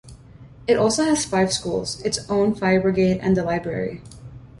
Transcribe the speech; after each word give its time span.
It 0.65 0.77
also 0.79 1.03
has 1.03 1.25
five 1.25 1.53
schools, 1.53 2.01
its 2.01 2.27
own 2.27 2.55
fire 2.55 2.81
brigade, 2.81 3.19
and 3.21 3.37
a 3.37 3.43
library. 3.43 4.01